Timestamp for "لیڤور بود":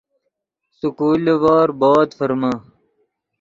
1.25-2.09